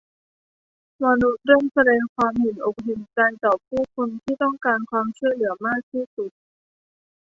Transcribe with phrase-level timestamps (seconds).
[1.03, 6.31] มนุษย์เริ่มแสดงความเห็นอกเห็นใจต่อผู้คนที่ต้องการความช่วยเหลือมากที่สุด